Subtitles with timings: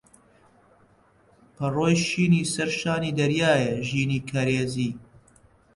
[1.55, 4.91] پەڕۆی شینی سەرشانی دەریایە ژینی کەرێزی